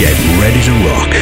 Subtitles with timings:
[0.00, 1.12] Get ready to rock.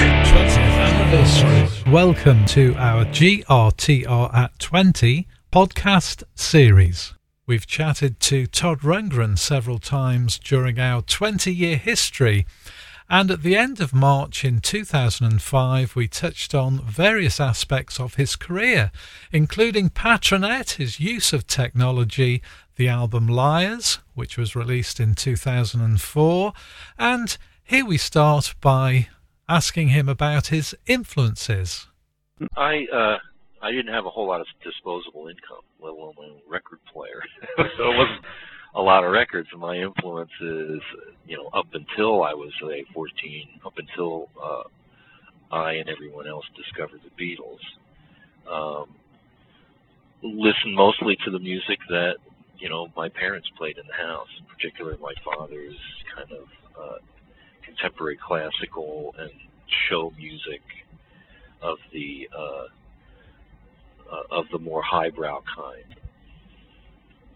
[1.92, 7.14] Welcome to our GRTR at 20 podcast series.
[7.46, 12.46] We've chatted to Todd Rundgren several times during our 20 year history.
[13.10, 18.36] And at the end of March in 2005, we touched on various aspects of his
[18.36, 18.92] career,
[19.32, 22.42] including Patronet, his use of technology,
[22.78, 26.52] the album Liars, which was released in 2004,
[26.96, 29.08] and here we start by
[29.48, 31.88] asking him about his influences.
[32.56, 33.18] I uh,
[33.60, 37.20] I didn't have a whole lot of disposable income, let alone my record player,
[37.56, 38.24] so it wasn't
[38.76, 39.48] a lot of records.
[39.50, 40.80] And my influences,
[41.26, 44.62] you know, up until I was say 14, up until uh,
[45.50, 47.58] I and everyone else discovered the Beatles,
[48.48, 48.94] um,
[50.22, 52.18] listened mostly to the music that
[52.58, 55.76] you know my parents played in the house, particularly my father's
[56.14, 56.46] kind of
[56.80, 56.98] uh,
[57.64, 59.30] contemporary classical and
[59.88, 60.62] show music
[61.62, 62.66] of the uh,
[64.12, 65.98] uh, of the more highbrow kind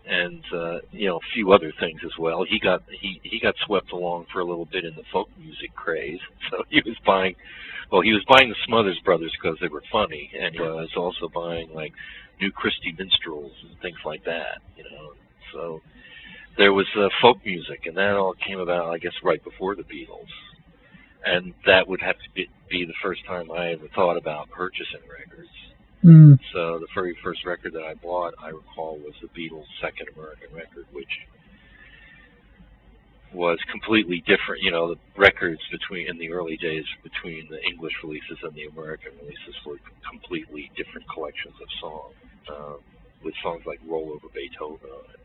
[0.07, 2.45] and uh, you know a few other things as well.
[2.49, 5.75] He got he he got swept along for a little bit in the folk music
[5.75, 7.35] craze, so he was buying.
[7.91, 11.29] Well, he was buying the Smothers Brothers because they were funny, and he was also
[11.29, 11.93] buying like
[12.41, 14.63] new Christy minstrels and things like that.
[14.77, 15.02] You know,
[15.53, 15.81] so
[16.57, 19.83] there was uh, folk music, and that all came about, I guess, right before the
[19.85, 20.33] Beatles.
[21.25, 25.07] And that would have to be, be the first time I ever thought about purchasing
[25.09, 25.51] records.
[26.05, 26.39] Mm.
[26.53, 30.53] So the very first record that I bought, I recall, was the Beatles' second American
[30.53, 31.09] record, which
[33.33, 34.63] was completely different.
[34.63, 38.67] You know, the records between in the early days between the English releases and the
[38.67, 39.79] American releases were
[40.09, 42.15] completely different collections of songs,
[42.51, 42.79] um,
[43.25, 45.22] with songs like "Roll Over Beethoven" on it.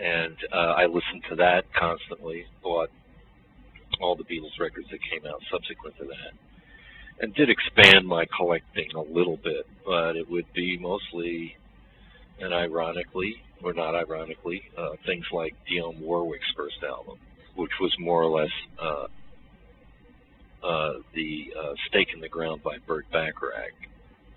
[0.00, 2.46] And uh, I listened to that constantly.
[2.62, 2.90] Bought
[4.00, 6.32] all the Beatles records that came out subsequent to that
[7.20, 11.54] and did expand my collecting a little bit, but it would be mostly,
[12.40, 17.18] and ironically, or not ironically, uh, things like Dionne Warwick's first album,
[17.56, 19.06] which was more or less uh,
[20.66, 23.74] uh, the uh, stake in the ground by Burt Bacharach.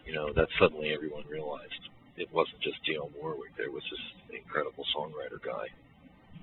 [0.06, 3.56] You know, that suddenly everyone realized it wasn't just Dionne Warwick.
[3.58, 5.68] There was this incredible songwriter guy.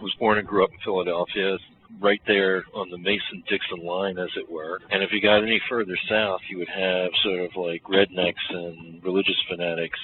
[0.01, 1.59] Was born and grew up in Philadelphia,
[2.01, 4.81] right there on the Mason Dixon line, as it were.
[4.91, 9.05] And if you got any further south, you would have sort of like rednecks and
[9.05, 9.99] religious fanatics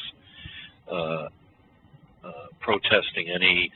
[0.90, 1.28] uh,
[2.22, 3.70] uh, protesting any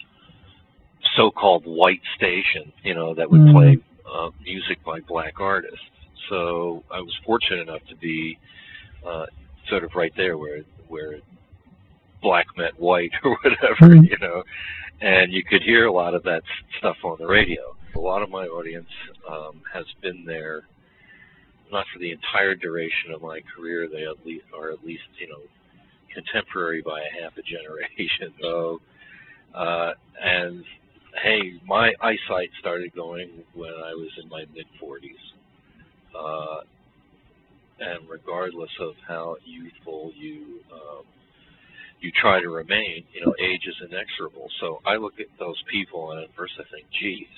[1.17, 3.53] so-called white station, you know, that would Mm.
[3.53, 3.79] play
[4.13, 5.79] uh, music by black artists.
[6.29, 8.39] So I was fortunate enough to be
[9.07, 9.27] uh,
[9.69, 11.21] sort of right there where where
[12.23, 14.09] black met white or whatever, Mm.
[14.11, 14.43] you know,
[15.01, 16.43] and you could hear a lot of that
[16.79, 17.75] stuff on the radio.
[17.97, 18.89] A lot of my audience
[19.29, 20.63] um, has been there,
[21.73, 23.89] not for the entire duration of my career.
[23.89, 25.41] They at least are at least you know
[26.15, 28.35] contemporary by a half a generation.
[28.41, 28.81] So,
[29.55, 29.93] uh,
[30.23, 30.65] and
[31.23, 35.25] hey, my eyesight started going when I was in my mid 40s.
[36.15, 36.61] Uh,
[37.81, 41.03] and regardless of how youthful you um,
[42.01, 44.49] you try to remain, you know, age is inexorable.
[44.61, 47.29] So I look at those people, and at first I think, geez,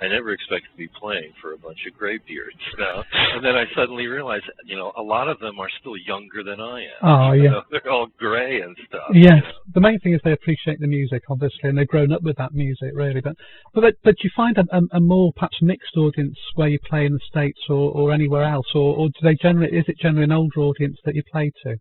[0.00, 3.02] I never expected to be playing for a bunch of graybeards, you know.
[3.34, 6.60] And then I suddenly realized, you know, a lot of them are still younger than
[6.60, 7.00] I am.
[7.02, 7.50] Oh, yeah.
[7.50, 9.02] know, they're all gray and stuff.
[9.12, 9.50] you Yes, know.
[9.74, 12.52] the main thing is they appreciate the music, obviously, and they've grown up with that
[12.52, 13.20] music, really.
[13.20, 13.36] But
[13.72, 17.12] but but you find a, a, a more perhaps mixed audience where you play in
[17.12, 20.32] the states or, or anywhere else, or, or do they generally is it generally an
[20.32, 21.76] older audience that you play to?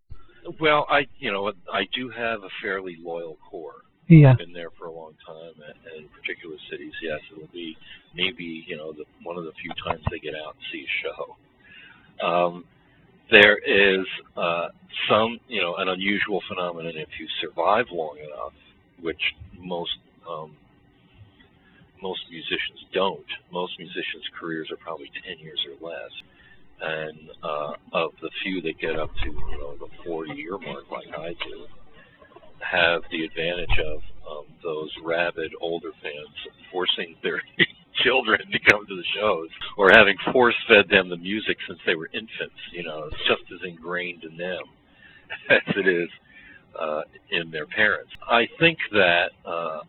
[0.59, 3.81] Well, I, you know, I do have a fairly loyal core.
[4.09, 4.33] Yeah.
[4.33, 7.75] been there for a long time, and, in particular cities, yes, it'll be
[8.13, 10.91] maybe you know the, one of the few times they get out and see a
[11.01, 12.27] show.
[12.27, 12.65] Um,
[13.31, 14.05] there is
[14.37, 14.67] uh,
[15.09, 18.53] some, you know, an unusual phenomenon if you survive long enough,
[19.01, 19.21] which
[19.57, 19.97] most
[20.29, 20.55] um,
[22.01, 23.25] most musicians don't.
[23.51, 26.12] Most musicians' careers are probably ten years or less,
[26.81, 29.72] and uh, of the few that get up to you know
[30.03, 31.65] the forty-year mark, like I do,
[32.59, 36.35] have the advantage of um, those rabid older fans
[36.71, 37.41] forcing their
[38.03, 41.95] children to come to the shows or having force fed them the music since they
[41.95, 42.59] were infants.
[42.71, 44.63] You know, it's just as ingrained in them
[45.50, 46.09] as it is
[46.79, 47.01] uh,
[47.31, 48.11] in their parents.
[48.27, 49.81] I think that uh,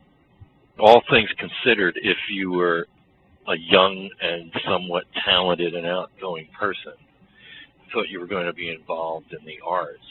[0.79, 2.87] all things considered, if you were
[3.49, 6.95] a young and somewhat talented and outgoing person,
[7.95, 10.05] thought you were going to be involved in the arts.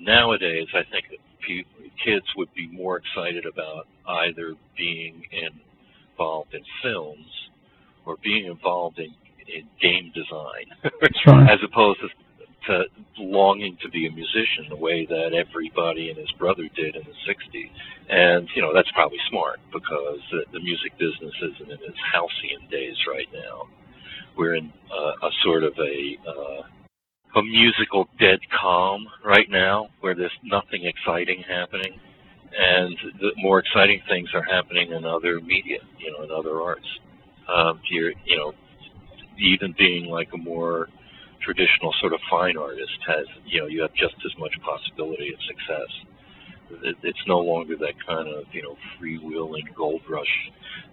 [0.00, 3.86] Nowadays, I think that pe- kids would be more excited about
[4.26, 7.28] either being involved in films
[8.06, 9.12] or being involved in,
[9.46, 10.66] in game design,
[11.26, 11.50] right.
[11.52, 12.08] as opposed to,
[12.66, 12.84] to
[13.18, 17.16] longing to be a musician the way that everybody and his brother did in the
[17.28, 17.70] 60s.
[18.08, 22.68] And, you know, that's probably smart because the, the music business isn't in its halcyon
[22.70, 23.68] days right now.
[24.36, 26.62] We're in uh, a sort of a uh,
[27.36, 31.98] a musical dead calm right now where there's nothing exciting happening
[32.56, 36.86] and the more exciting things are happening in other media, you know, in other arts.
[37.48, 38.52] Um, here, you know,
[39.38, 40.88] even being like a more
[41.42, 45.40] traditional sort of fine artist has, you know, you have just as much possibility of
[45.46, 45.90] success.
[46.84, 50.50] It, it's no longer that kind of, you know, freewheeling gold rush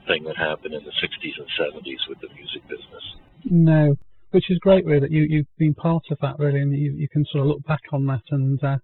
[0.08, 3.06] thing that happened in the 60s and 70s with the music business.
[3.46, 3.96] No,
[4.32, 7.08] which is great, really, that you, you've been part of that, really, and you, you
[7.10, 8.78] can sort of look back on that and, uh,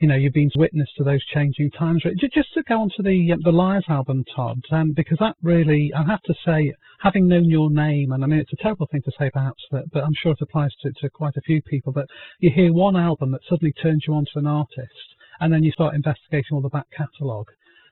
[0.00, 2.02] you know, you've been witness to those changing times.
[2.18, 6.04] Just to go on to the the Liars album, Todd, um, because that really, I
[6.04, 9.12] have to say, having known your name, and I mean, it's a terrible thing to
[9.18, 12.06] say perhaps, but, but I'm sure it applies to, to quite a few people, that
[12.38, 15.08] you hear one album that suddenly turns you on to an artist,
[15.40, 17.48] and then you start investigating all the back catalogue.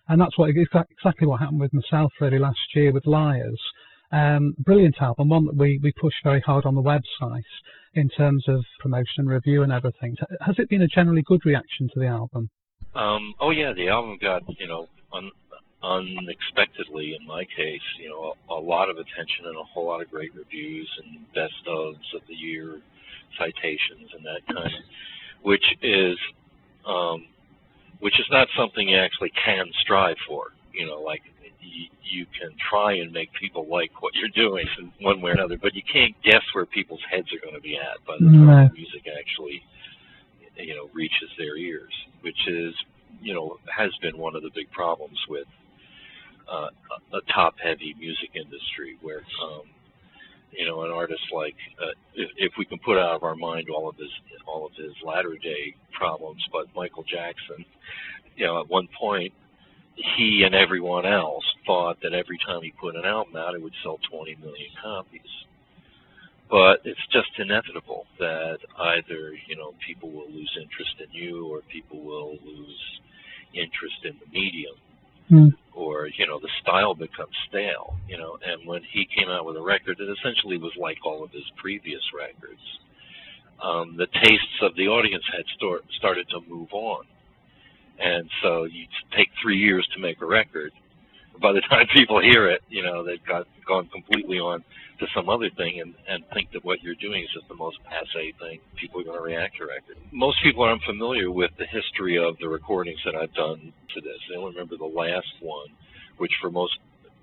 [0.09, 3.61] And that's what exactly what happened with myself really last year with Liars.
[4.11, 7.43] Um, brilliant album, one that we, we push very hard on the website
[7.95, 10.17] in terms of promotion review and everything.
[10.41, 12.49] Has it been a generally good reaction to the album?
[12.95, 15.31] Um, oh yeah, the album got you know un,
[15.83, 20.01] unexpectedly in my case, you know, a, a lot of attention and a whole lot
[20.01, 22.81] of great reviews and best ofs of the year
[23.39, 24.73] citations and that kind
[25.43, 26.17] which is
[26.87, 27.27] um,
[28.01, 30.53] which is not something you actually can strive for.
[30.73, 31.23] You know, like
[32.03, 35.59] you, can try and make people like what you're doing in one way or another,
[35.61, 38.47] but you can't guess where people's heads are going to be at by the time
[38.47, 38.69] no.
[38.69, 39.63] the music actually,
[40.57, 41.93] you know, reaches their ears,
[42.23, 42.75] which is,
[43.21, 45.47] you know, has been one of the big problems with
[46.51, 46.69] uh,
[47.13, 49.63] a top-heavy music industry, where, um,
[50.51, 53.69] you know, an artist like, uh, if, if we can put out of our mind
[53.69, 54.11] all of his
[54.47, 57.65] all of his latter-day problems, but Michael Jackson,
[58.37, 59.33] you know, at one point
[60.17, 63.75] he and everyone else thought that every time he put an album out, it would
[63.83, 65.21] sell 20 million copies.
[66.51, 71.61] But it's just inevitable that either, you know, people will lose interest in you or
[71.71, 73.01] people will lose
[73.53, 74.77] interest in the medium.
[75.31, 75.53] Mm.
[75.75, 79.57] Or, you know, the style becomes stale, you know, and when he came out with
[79.57, 82.65] a record that essentially was like all of his previous records,
[83.63, 87.05] um, the tastes of the audience had start, started to move on
[87.99, 88.87] and so you
[89.17, 90.73] take three years to make a record.
[91.41, 94.65] By the time people hear it, you know they've got gone completely on
[94.99, 97.79] to some other thing and, and think that what you're doing is just the most
[97.85, 98.59] passe thing.
[98.77, 99.97] People are going to react to record.
[100.11, 104.19] Most people aren't familiar with the history of the recordings that I've done to this.
[104.29, 105.69] They only remember the last one,
[106.17, 106.79] which for most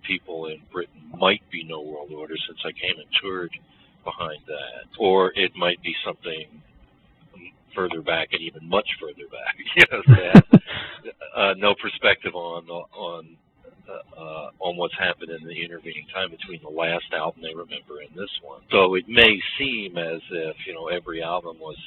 [0.07, 3.51] people in Britain might be No World Order since I came and toured
[4.06, 4.88] behind that.
[5.00, 6.62] Or it might be something
[7.75, 9.56] further back and even much further back.
[9.75, 10.62] you know, they have
[11.36, 13.38] uh, no perspective on on
[13.88, 18.01] uh, uh, on what's happened in the intervening time between the last album they remember
[18.01, 18.62] and this one.
[18.72, 21.77] So it may seem as if you know every album was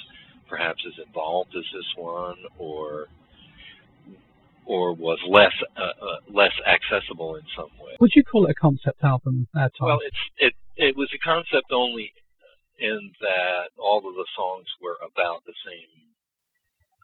[0.48, 3.06] perhaps as involved as this one, or
[4.64, 7.96] or was less uh, uh, less accessible in some way.
[8.00, 9.48] Would you call it a concept album?
[9.54, 9.88] Uh, Tom?
[9.88, 12.12] Well, it's it it was a concept only
[12.78, 16.08] in that all of the songs were about the same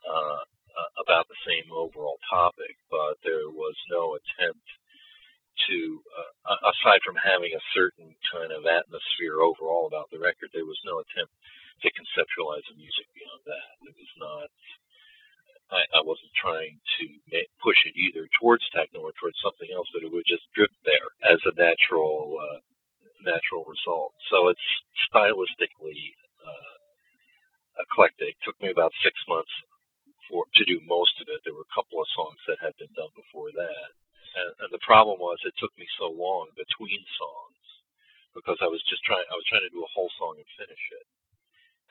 [0.06, 0.42] uh,
[0.74, 4.66] uh, about the same overall topic, but there was no attempt
[5.70, 6.02] to,
[6.46, 10.80] uh, aside from having a certain kind of atmosphere overall about the record, there was
[10.82, 11.30] no attempt
[11.82, 13.70] to conceptualize the music beyond that.
[13.86, 14.50] It was not.
[15.72, 17.04] I, I wasn't trying to
[17.62, 21.08] push it either towards techno or towards something else, but it would just drift there
[21.24, 22.60] as a natural uh,
[23.24, 24.14] natural result.
[24.30, 24.68] So it's
[25.10, 26.14] stylistically
[26.44, 26.76] uh,
[27.82, 28.36] eclectic.
[28.36, 29.52] It took me about six months
[30.28, 31.40] for to do most of it.
[31.44, 33.88] There were a couple of songs that had been done before that,
[34.36, 37.64] and, and the problem was it took me so long between songs
[38.32, 39.26] because I was just trying.
[39.28, 41.06] I was trying to do a whole song and finish it,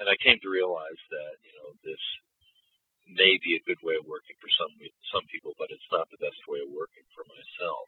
[0.02, 2.02] and I came to realize that you know this
[3.10, 4.74] may be a good way of working for some
[5.12, 7.88] some people, but it's not the best way of working for myself.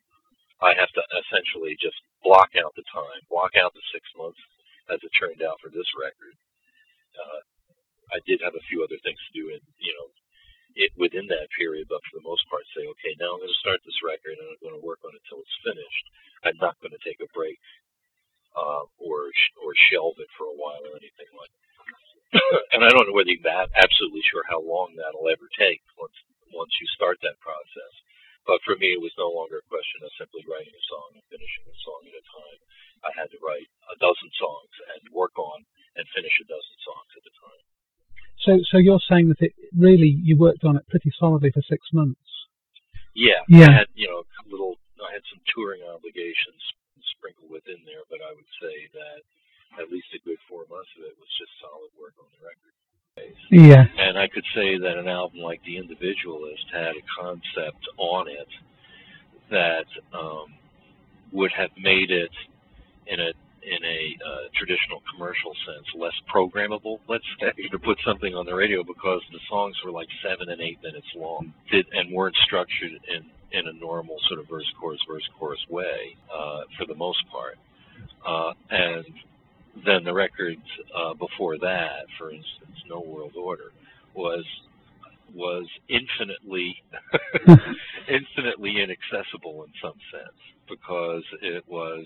[0.63, 4.41] I have to essentially just block out the time, block out the six months,
[4.89, 6.35] as it turned out for this record.
[7.15, 7.41] Uh,
[8.13, 10.09] I did have a few other things to do, in you know,
[10.75, 13.63] it within that period, but for the most part, say, okay, now I'm going to
[13.63, 16.05] start this record and I'm going to work on it until it's finished.
[16.45, 17.59] I'm not going to take a break
[18.55, 19.29] uh, or
[19.61, 21.53] or shelve it for a while or anything like.
[21.53, 21.65] that.
[22.73, 26.15] and I don't know whether you're absolutely sure how long that'll ever take once
[26.53, 27.93] once you start that process.
[28.45, 31.25] But for me, it was no longer a question of simply writing a song and
[31.33, 32.59] finishing a song at a time.
[33.01, 35.65] I had to write a dozen songs and work on
[35.97, 37.63] and finish a dozen songs at a time.
[38.45, 41.81] So, so you're saying that it really you worked on it pretty solidly for six
[41.89, 42.21] months.
[43.17, 43.71] Yeah, Yeah.
[43.71, 44.77] I had you know a little.
[45.01, 46.61] I had some touring obligations
[47.17, 49.21] sprinkled within there, but I would say that
[49.81, 52.75] at least a good four months of it was just solid work on the record.
[53.49, 53.85] Yeah.
[53.97, 58.47] And I could say that an album like The Individualist had a concept on it
[59.49, 60.53] that um,
[61.31, 62.31] would have made it
[63.07, 63.31] in a
[63.65, 66.99] in a uh, traditional commercial sense less programmable.
[67.07, 70.61] Let's say to put something on the radio because the songs were like seven and
[70.61, 74.99] eight minutes long, did and weren't structured in in a normal sort of verse chorus
[75.07, 77.57] verse chorus way uh, for the most part.
[78.25, 79.05] Uh, and
[79.83, 80.61] then the records
[80.95, 83.71] uh, before that, for instance, No World Order,
[84.13, 84.45] was
[85.33, 86.81] was infinitely
[88.07, 90.39] infinitely inaccessible in some sense
[90.69, 92.05] because it was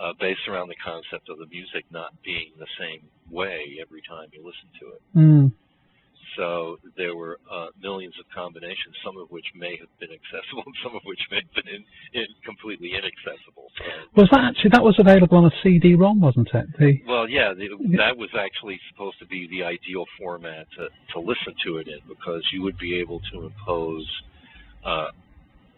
[0.00, 4.28] uh, based around the concept of the music not being the same way every time
[4.32, 5.02] you listen to it.
[5.14, 5.52] Mm.
[6.38, 10.76] So there were uh, millions of combinations, some of which may have been accessible, and
[10.84, 11.82] some of which may have been in,
[12.14, 13.66] in completely inaccessible.
[13.74, 16.66] So, Was that actually that was available on a CD-ROM, wasn't it?
[16.78, 21.18] The well, yeah, the, that was actually supposed to be the ideal format to, to
[21.18, 24.06] listen to it in because you would be able to impose
[24.86, 25.10] uh,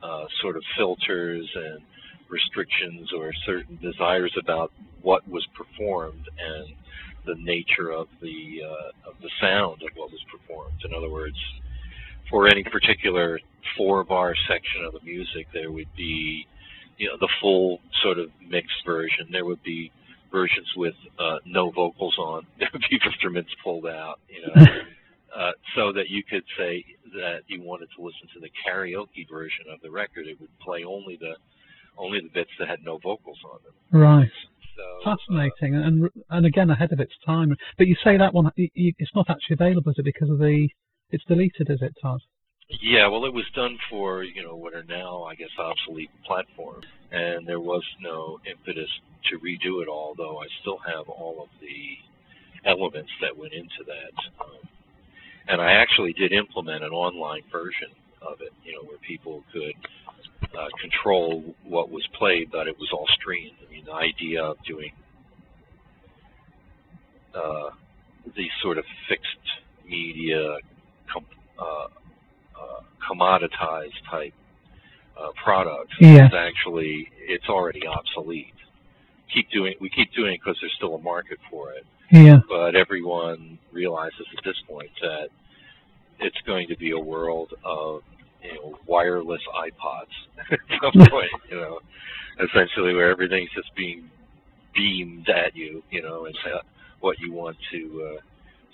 [0.03, 1.81] uh, sort of filters and
[2.29, 6.69] restrictions or certain desires about what was performed and
[7.27, 10.81] the nature of the uh, of the sound of what was performed.
[10.85, 11.37] In other words,
[12.31, 13.41] for any particular
[13.77, 16.47] four bar section of the music, there would be
[16.99, 19.29] you know the full sort of mixed version.
[19.31, 19.93] There would be
[20.31, 22.47] versions with uh, no vocals on.
[22.59, 24.21] There would be instruments pulled out.
[24.29, 24.67] You know.
[25.31, 26.85] Uh, so that you could say
[27.15, 30.83] that you wanted to listen to the karaoke version of the record, it would play
[30.83, 31.35] only the
[31.97, 34.01] only the bits that had no vocals on them.
[34.03, 34.31] right.
[34.77, 37.55] So uh, Fascinating, and and again ahead of its time.
[37.79, 40.05] But you say that one, it's not actually available, is it?
[40.05, 40.69] Because of the,
[41.11, 42.21] it's deleted, is it, Todd?
[42.81, 46.87] Yeah, well, it was done for you know what are now, I guess, obsolete platforms,
[47.11, 48.91] and there was no impetus
[49.31, 50.15] to redo it all.
[50.17, 54.63] Though I still have all of the elements that went into that, um,
[55.49, 57.91] and I actually did implement an online version
[58.23, 58.53] of it.
[58.63, 59.75] You know, where people could
[60.59, 63.53] uh, control what was played, but it was all streamed.
[63.67, 64.91] I mean, the idea of doing
[67.35, 67.71] uh,
[68.37, 69.27] these sort of fixed
[69.89, 70.57] media
[71.13, 71.25] com-
[71.59, 71.87] uh,
[72.61, 74.35] uh, commoditized type
[75.21, 76.31] uh, products Yes.
[76.31, 78.55] is actually it's already obsolete.
[79.35, 82.41] Keep doing we keep doing it because there's still a market for it, Yeah.
[82.49, 85.29] but everyone realizes at this point that
[86.19, 88.03] it's going to be a world of
[88.43, 90.15] you know wireless iPods
[90.53, 91.31] at some point.
[91.51, 91.79] You know,
[92.39, 94.09] essentially where everything's just being
[94.75, 95.83] beamed at you.
[95.91, 96.35] You know, and
[97.01, 98.21] what you want to uh,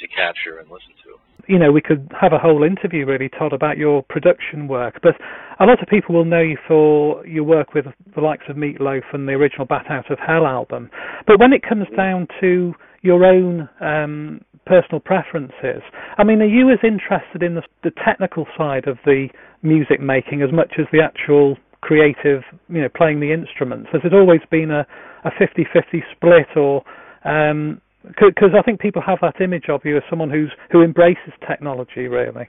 [0.00, 1.52] to capture and listen to.
[1.52, 5.00] you know, we could have a whole interview really, Todd, about your production work.
[5.02, 5.14] But
[5.58, 9.02] a lot of people will know you for your work with the likes of Meatloaf
[9.12, 10.90] and the original Bat Out of Hell album.
[11.26, 15.82] But when it comes down to your own um, personal preferences,
[16.18, 19.28] I mean, are you as interested in the, the technical side of the
[19.66, 23.88] music making as much as the actual creative, you know, playing the instruments?
[23.92, 24.86] Has it always been a,
[25.24, 26.82] a 50-50 split or
[27.24, 27.80] um,
[28.18, 32.06] because I think people have that image of you as someone who's who embraces technology.
[32.06, 32.48] Really,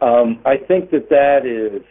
[0.00, 1.82] Um, I think that that is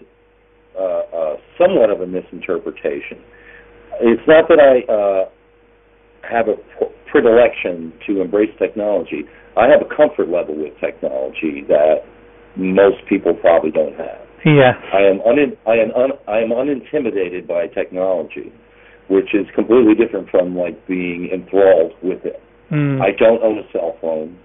[0.77, 3.21] uh, uh, somewhat of a misinterpretation.
[4.01, 5.29] It's not that I uh,
[6.27, 6.55] have a
[7.11, 9.25] predilection to embrace technology.
[9.57, 12.05] I have a comfort level with technology that
[12.59, 14.21] most people probably don't have.
[14.45, 18.51] yes, I am un- I am un- I am unintimidated by technology,
[19.07, 22.41] which is completely different from like being enthralled with it.
[22.71, 23.01] mm.
[23.01, 24.37] I don't own a cell phone.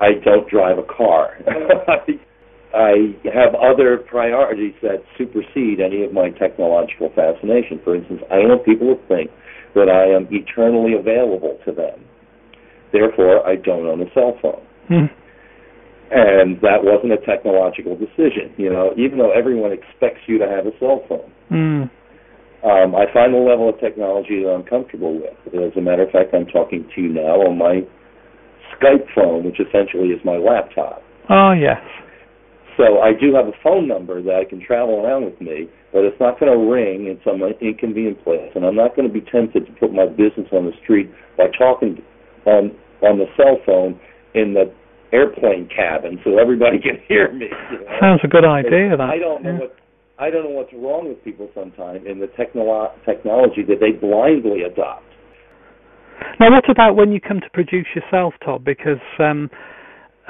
[0.00, 1.36] I don't drive a car.
[2.74, 7.80] I have other priorities that supersede any of my technological fascination.
[7.82, 9.30] For instance, I want people to think
[9.74, 12.04] that I am eternally available to them.
[12.92, 14.62] Therefore, I don't own a cell phone.
[14.90, 15.10] Mm.
[16.10, 18.50] And that wasn't a technological decision.
[18.56, 21.30] You know, even though everyone expects you to have a cell phone.
[21.50, 21.90] Mm.
[22.60, 25.38] Um, I find the level of technology that I'm comfortable with.
[25.54, 27.80] As a matter of fact, I'm talking to you now on my
[28.76, 31.02] Skype phone, which essentially is my laptop.
[31.30, 31.80] Oh yes,
[32.76, 36.00] So I do have a phone number that I can travel around with me, but
[36.00, 39.20] it's not going to ring in some inconvenient place, and I'm not going to be
[39.20, 42.02] tempted to put my business on the street by talking
[42.46, 43.98] on on the cell phone
[44.34, 44.72] in the
[45.12, 47.46] airplane cabin so everybody can hear me.
[47.72, 47.98] You know?
[48.00, 48.96] sounds a good idea.
[48.96, 49.58] That I don't know yeah.
[49.58, 49.76] what
[50.18, 54.62] I don't know what's wrong with people sometimes in the technolo- technology that they blindly
[54.68, 55.08] adopt.
[56.38, 58.62] Now, what about when you come to produce yourself, Todd?
[58.62, 59.48] Because um,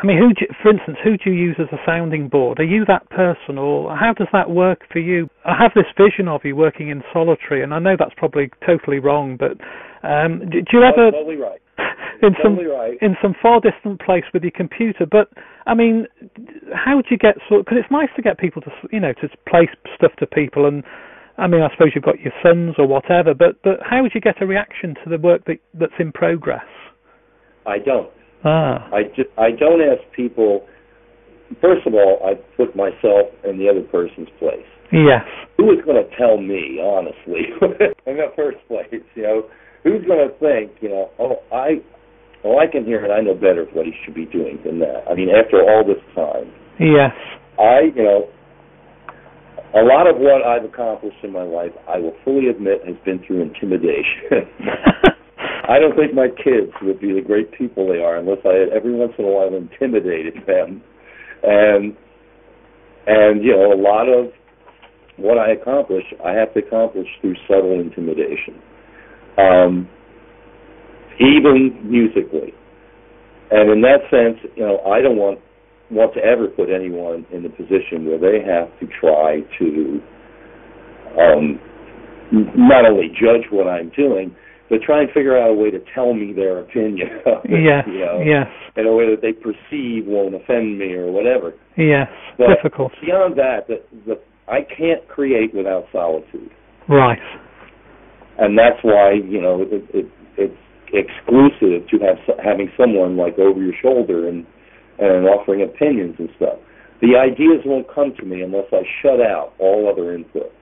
[0.00, 2.58] I mean, who, do you, for instance, who do you use as a sounding board?
[2.58, 5.28] Are you that person, or how does that work for you?
[5.44, 8.98] I have this vision of you working in solitary, and I know that's probably totally
[8.98, 9.60] wrong, but
[10.06, 11.60] um, do, do you ever totally right.
[12.22, 12.98] In some right.
[13.00, 15.06] in some far distant place with your computer?
[15.10, 15.28] But
[15.66, 16.06] I mean,
[16.74, 17.64] how would you get sort?
[17.64, 20.84] Because it's nice to get people to you know to play stuff to people, and
[21.38, 24.20] I mean, I suppose you've got your sons or whatever, but but how would you
[24.20, 26.68] get a reaction to the work that that's in progress?
[27.66, 28.10] I don't.
[28.44, 28.88] Ah.
[28.92, 30.66] I just I don't ask people.
[31.60, 34.66] First of all, I put myself in the other person's place.
[34.92, 35.26] Yes.
[35.56, 37.46] Who is going to tell me honestly
[38.06, 39.02] in the first place?
[39.14, 39.42] You know,
[39.84, 40.72] who's going to think?
[40.80, 41.80] You know, oh I,
[42.44, 43.10] oh I can hear it.
[43.10, 45.04] I know better what he should be doing than that.
[45.10, 46.52] I mean, after all this time.
[46.78, 47.12] Yes.
[47.58, 48.28] I you know.
[49.72, 53.22] A lot of what I've accomplished in my life, I will fully admit, has been
[53.24, 54.50] through intimidation.
[55.70, 58.68] I don't think my kids would be the great people they are unless I had
[58.70, 60.82] every once in a while intimidated them.
[61.44, 61.94] And
[63.06, 64.32] and you know, a lot of
[65.16, 68.60] what I accomplish, I have to accomplish through subtle intimidation.
[69.38, 69.88] Um,
[71.20, 72.54] even musically.
[73.50, 75.38] And in that sense, you know, I don't want
[75.90, 80.00] want to ever put anyone in the position where they have to try to
[81.18, 81.58] um,
[82.30, 84.34] not only judge what I'm doing,
[84.70, 87.08] but try and figure out a way to tell me their opinion.
[87.44, 88.46] yes, you know, yes.
[88.76, 91.52] In a way that they perceive won't offend me or whatever.
[91.76, 92.06] Yes,
[92.38, 92.92] but difficult.
[93.02, 94.14] Beyond that, the, the,
[94.46, 96.50] I can't create without solitude.
[96.88, 97.18] Right.
[98.38, 100.06] And that's why you know it, it,
[100.38, 100.56] it's
[100.92, 104.46] exclusive to have having someone like over your shoulder and
[104.98, 106.58] and offering opinions and stuff.
[107.00, 110.52] The ideas won't come to me unless I shut out all other input.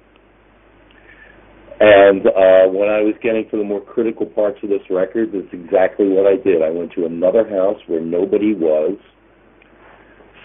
[1.81, 5.53] And uh, when I was getting to the more critical parts of this record, that's
[5.53, 6.63] exactly what I did.
[6.63, 8.99] I went to another house where nobody was,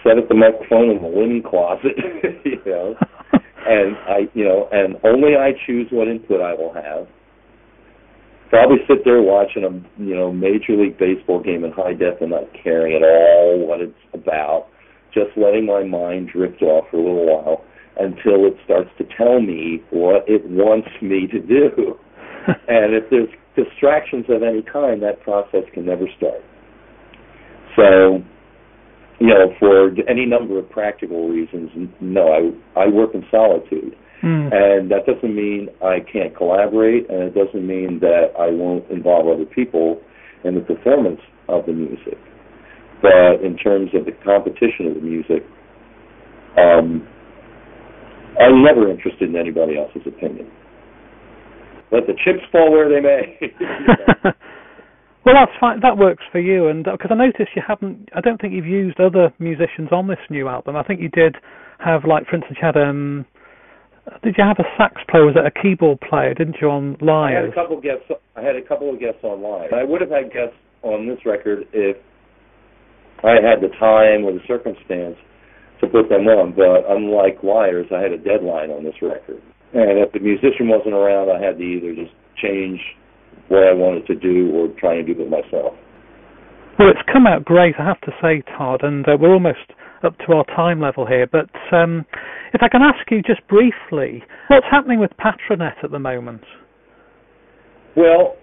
[0.02, 1.98] set up the microphone in the linen closet,
[2.44, 2.94] you know,
[3.66, 7.08] and I, you know, and only I choose what input I will have.
[8.54, 12.30] Probably sit there watching a, you know, major league baseball game in high def and
[12.30, 14.68] not caring at all what it's about,
[15.12, 17.64] just letting my mind drift off for a little while
[17.98, 21.98] until it starts to tell me what it wants me to do.
[22.46, 26.42] and if there's distractions of any kind, that process can never start.
[27.74, 28.22] So,
[29.18, 33.96] you know, for any number of practical reasons, no, I I work in solitude.
[34.22, 34.52] Mm.
[34.52, 39.28] And that doesn't mean I can't collaborate, and it doesn't mean that I won't involve
[39.28, 40.00] other people
[40.44, 42.18] in the performance of the music.
[43.02, 45.44] But in terms of the competition of the music,
[46.56, 47.06] um,
[48.40, 50.50] I'm never interested in anybody else's opinion.
[51.92, 53.38] Let the chips fall where they may.
[55.24, 55.80] well, that's fine.
[55.80, 58.08] That works for you, and because uh, I noticed you haven't.
[58.14, 60.76] I don't think you've used other musicians on this new album.
[60.76, 61.36] I think you did
[61.78, 63.26] have, like, for instance, you had um.
[64.22, 65.24] Did you have a sax player?
[65.24, 66.34] Was it a keyboard player?
[66.34, 67.32] Didn't you on live?
[67.32, 68.04] I had a couple of guests.
[68.36, 69.72] I had a couple of guests on live.
[69.72, 71.96] I would have had guests on this record if
[73.24, 75.16] I had the time or the circumstance
[75.80, 76.52] to put them on.
[76.52, 79.40] But unlike Liars, I had a deadline on this record.
[79.72, 82.80] And if the musician wasn't around, I had to either just change
[83.48, 85.74] what I wanted to do or try and do it myself.
[86.78, 89.72] Well, it's come out great, I have to say, Todd, and uh, we're almost
[90.04, 91.26] up to our time level here.
[91.26, 92.04] But um,
[92.52, 96.42] if I can ask you just briefly, what's happening with Patronet at the moment?
[97.96, 98.36] Well,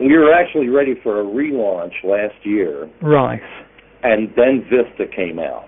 [0.00, 2.90] we were actually ready for a relaunch last year.
[3.00, 3.40] Right.
[4.02, 5.66] And then Vista came out.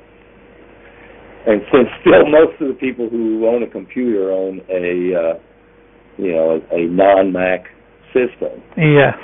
[1.47, 5.39] And since still most of the people who own a computer own a uh,
[6.17, 7.65] you know a, a non-Mac
[8.15, 9.19] system, yes,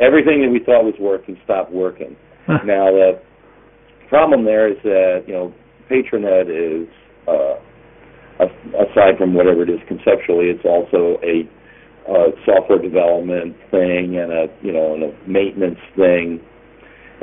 [0.00, 2.16] everything that we thought was working stopped working.
[2.48, 3.22] now the
[4.12, 5.48] problem there is that you know
[5.88, 6.86] Patronet is
[7.24, 7.56] uh,
[8.76, 11.48] aside from whatever it is conceptually, it's also a
[12.04, 16.44] uh, software development thing and a you know and a maintenance thing.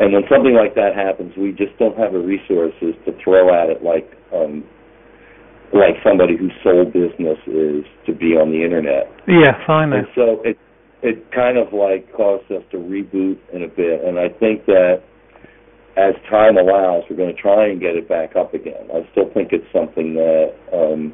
[0.01, 3.69] And when something like that happens, we just don't have the resources to throw at
[3.69, 4.65] it like um,
[5.69, 9.13] like somebody whose sole business is to be on the internet.
[9.69, 9.97] I know.
[9.97, 10.57] And so it
[11.03, 15.03] it kind of like caused us to reboot in a bit, and I think that
[15.97, 18.87] as time allows, we're going to try and get it back up again.
[18.93, 21.13] I still think it's something that um,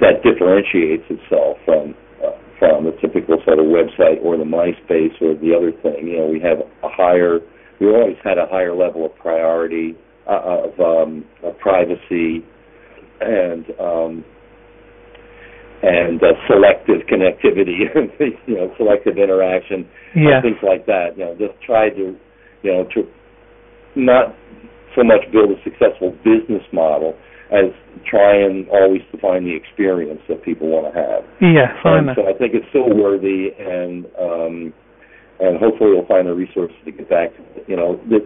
[0.00, 5.34] that differentiates itself from uh, from the typical sort of website or the MySpace or
[5.34, 6.08] the other thing.
[6.08, 7.40] You know, we have a higher,
[7.80, 9.96] we always had a higher level of priority
[10.28, 12.44] uh, of, um, of privacy,
[13.20, 14.24] and um,
[15.82, 17.90] and uh, selective connectivity,
[18.46, 20.40] you know, selective interaction, Yeah.
[20.40, 21.18] things like that.
[21.18, 22.14] You know, just try to,
[22.62, 23.02] you know, to
[23.96, 24.34] not
[24.96, 27.14] so much build a successful business model
[27.52, 27.68] as
[28.08, 31.20] try and always define the experience that people want to have.
[31.84, 34.72] I And so I think it's still worthy, and um,
[35.40, 37.36] and hopefully we'll find the resources to get back.
[37.36, 38.24] to You know, the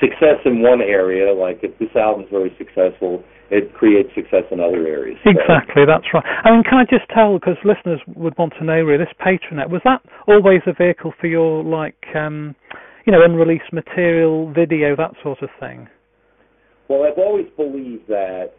[0.00, 4.86] success in one area, like if this album's very successful, it creates success in other
[4.86, 5.18] areas.
[5.22, 6.24] So- Exactly, that's right.
[6.44, 9.70] I mean, can I just tell, because listeners would want to know, really, this Patronet,
[9.70, 12.56] was that always a vehicle for your, like, um,
[13.06, 15.88] you know, unreleased material, video, that sort of thing?
[16.88, 18.52] Well, I've always believed that,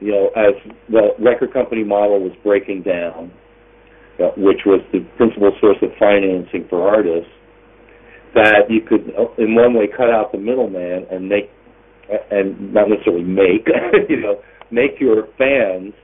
[0.00, 0.54] you know, as
[0.88, 3.32] the record company model was breaking down,
[4.18, 7.30] uh, which was the principal source of financing for artists,
[8.34, 11.50] that you could, in one way, cut out the middleman and make,
[12.30, 13.66] and not necessarily make,
[14.08, 15.94] you know, make your fans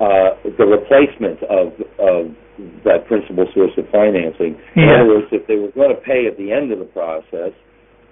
[0.00, 2.36] uh, the replacement of of
[2.84, 4.56] that principal source of financing.
[4.76, 7.52] In other words, if they were going to pay at the end of the process,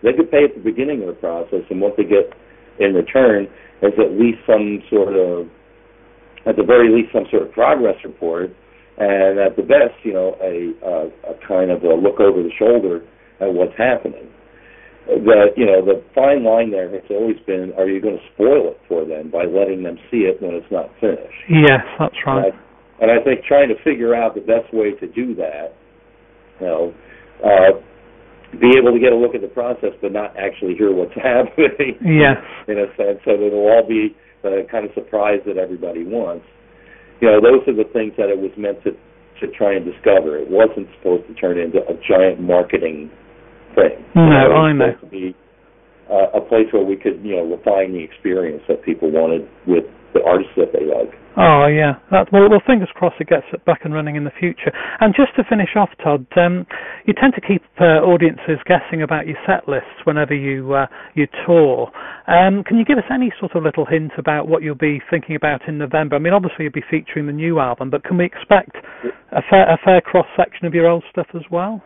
[0.03, 2.29] they could pay at the beginning of the process, and what they get
[2.79, 3.49] in return
[3.81, 5.49] is at least some sort of,
[6.47, 8.53] at the very least, some sort of progress report,
[8.99, 12.53] and at the best, you know, a, a, a kind of a look over the
[12.59, 13.03] shoulder
[13.41, 14.29] at what's happening.
[15.07, 18.73] The you know the fine line there has always been: Are you going to spoil
[18.73, 21.45] it for them by letting them see it when it's not finished?
[21.51, 22.57] Yes, that's right.
[23.01, 25.75] And I think trying to figure out the best way to do that,
[26.61, 26.95] you know,
[27.45, 27.81] uh,
[28.61, 31.99] be able to get a look at the process but not actually hear what's happening.
[32.03, 32.39] Yes.
[32.69, 36.45] In a sense, so that it'll all be the kind of surprise that everybody wants.
[37.21, 38.93] You know, those are the things that it was meant to
[39.41, 40.39] to try and discover.
[40.39, 43.11] It wasn't supposed to turn into a giant marketing
[43.75, 43.99] thing.
[44.15, 44.95] No, You know, I know.
[45.01, 45.35] to be
[46.11, 49.85] uh, a place where we could, you know, refine the experience that people wanted with
[50.15, 51.13] the artists that they like.
[51.37, 54.71] Oh yeah, that, well, well, fingers crossed it gets back and running in the future.
[55.01, 56.65] And just to finish off, Todd, um,
[57.07, 61.27] you tend to keep uh, audiences guessing about your set lists whenever you uh, you
[61.45, 61.91] tour.
[62.31, 65.35] Um, can you give us any sort of little hint about what you'll be thinking
[65.35, 66.15] about in November?
[66.15, 68.77] I mean, obviously you'll be featuring the new album, but can we expect
[69.35, 71.83] a fair a fair cross section of your old stuff as well?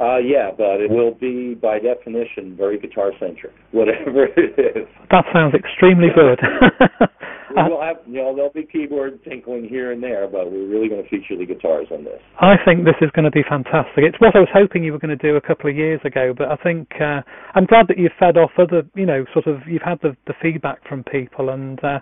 [0.00, 4.86] Uh, yeah, but it will be by definition very guitar centric, whatever it is.
[5.10, 6.38] That sounds extremely good.
[7.56, 10.88] We will have, you know, there'll be keyboard tinkling here and there, but we're really
[10.88, 12.20] going to feature the guitars on this.
[12.40, 14.04] I think this is going to be fantastic.
[14.04, 16.34] It's what I was hoping you were going to do a couple of years ago,
[16.36, 17.22] but I think uh,
[17.54, 20.34] I'm glad that you've fed off other, you know, sort of you've had the, the
[20.40, 22.00] feedback from people, and uh,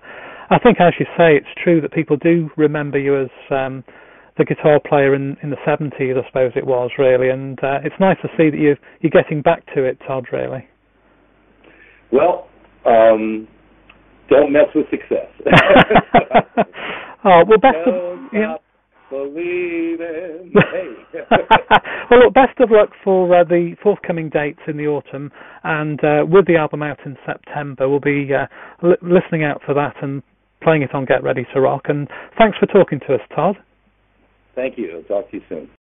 [0.50, 3.84] I think, as you say, it's true that people do remember you as um,
[4.38, 7.94] the guitar player in, in the 70s, I suppose it was really, and uh, it's
[7.98, 10.26] nice to see that you you're getting back to it, Todd.
[10.32, 10.66] Really.
[12.12, 12.48] Well,
[12.84, 13.48] um,
[14.28, 15.28] don't mess with success.
[17.24, 18.56] oh well, best don't of yeah.
[19.10, 20.52] believing.
[20.54, 21.22] Hey.
[22.10, 25.30] well, look, best of luck for uh, the forthcoming dates in the autumn,
[25.64, 28.46] and uh, with the album out in September, we'll be uh,
[28.86, 30.22] li- listening out for that and
[30.62, 31.84] playing it on Get Ready to Rock.
[31.86, 33.56] And thanks for talking to us, Todd.
[34.56, 35.04] Thank you.
[35.06, 35.75] Talk to you soon.